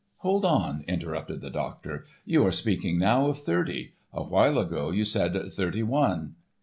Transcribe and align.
"Hold 0.25 0.45
on," 0.45 0.83
interrupted 0.87 1.41
the 1.41 1.51
doctor, 1.51 2.05
"you 2.25 2.43
are 2.47 2.51
speaking 2.51 2.97
now 2.97 3.27
of 3.27 3.37
thirty. 3.37 3.93
A 4.11 4.23
while 4.23 4.57
ago 4.57 4.89
you 4.89 5.05
said 5.05 5.37
thirty 5.53 5.83
one." 5.83 6.37